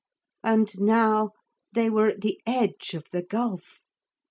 And 0.43 0.79
now 0.81 1.29
they 1.73 1.87
were 1.87 2.07
at 2.07 2.21
the 2.21 2.41
edge 2.47 2.95
of 2.95 3.05
the 3.11 3.21
gulf. 3.21 3.81